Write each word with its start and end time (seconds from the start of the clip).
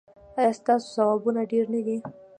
ایا 0.39 0.51
ستاسو 0.59 0.85
ثوابونه 0.95 1.41
ډیر 1.51 1.65
نه 1.73 1.79
دي؟ 1.85 1.97